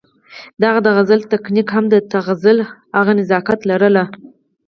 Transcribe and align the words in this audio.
د 0.59 0.61
هغه 0.69 0.81
د 0.85 0.89
غزل 0.97 1.21
تکنيک 1.33 1.67
هم 1.75 1.85
د 1.89 1.95
تغزل 2.13 2.57
هغه 2.97 3.11
نزاکت 3.19 3.59
لرلو 3.69 4.05